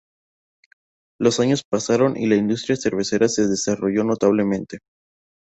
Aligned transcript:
Los 1.19 1.39
años 1.39 1.63
pasaron 1.63 2.17
y 2.17 2.25
la 2.25 2.33
industria 2.35 2.75
cervecera 2.75 3.29
se 3.29 3.47
desarrolló 3.47 4.03
notablemente. 4.03 4.79